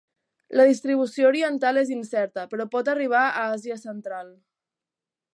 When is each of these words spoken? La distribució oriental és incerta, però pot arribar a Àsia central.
La 0.59 0.63
distribució 0.67 1.27
oriental 1.33 1.77
és 1.81 1.91
incerta, 1.95 2.45
però 2.53 2.67
pot 2.75 2.89
arribar 2.93 3.21
a 3.27 3.43
Àsia 3.57 3.77
central. 3.83 4.33